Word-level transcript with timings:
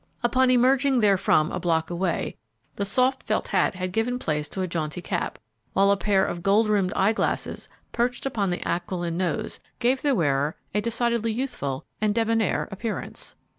Upon 0.23 0.49
emerging 0.49 0.99
therefrom 0.99 1.51
a 1.51 1.59
block 1.59 1.91
away, 1.91 2.35
the 2.75 2.85
soft 2.85 3.21
felt 3.21 3.49
hat 3.49 3.75
had 3.75 3.91
given 3.91 4.17
place 4.17 4.49
to 4.49 4.61
a 4.61 4.67
jaunty 4.67 4.99
cap, 4.99 5.37
while 5.73 5.91
a 5.91 5.95
pair 5.95 6.25
of 6.25 6.41
gold 6.41 6.67
rimmed 6.69 6.91
eye 6.95 7.13
glasses 7.13 7.67
perched 7.91 8.25
upon 8.25 8.49
the 8.49 8.67
aquiline 8.67 9.15
nose 9.17 9.59
gave 9.77 10.01
the 10.01 10.15
wearer 10.15 10.55
a 10.73 10.81
decidedly 10.81 11.31
youthful 11.31 11.85
and 12.01 12.15
debonnaire 12.15 12.67
appearance. 12.71 13.35